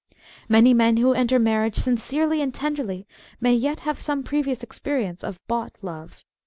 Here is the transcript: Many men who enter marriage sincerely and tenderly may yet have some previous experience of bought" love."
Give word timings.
Many 0.49 0.73
men 0.73 0.97
who 0.97 1.13
enter 1.13 1.37
marriage 1.37 1.75
sincerely 1.75 2.41
and 2.41 2.51
tenderly 2.51 3.05
may 3.39 3.53
yet 3.53 3.81
have 3.81 3.99
some 3.99 4.23
previous 4.23 4.63
experience 4.63 5.23
of 5.23 5.39
bought" 5.47 5.77
love." 5.83 6.23